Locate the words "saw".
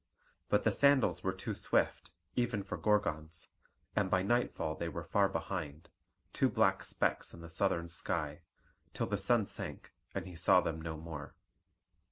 10.35-10.59